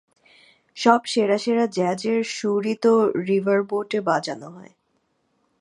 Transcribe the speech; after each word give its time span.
সব 0.77 1.01
সেরা 1.05 1.37
সেরা 1.37 1.65
জ্যাজের 1.67 2.19
সুরই 2.29 2.75
তো 2.75 2.93
রিভারবোটে 3.27 3.99
বাজানো 4.01 4.47
হয়। 4.49 4.73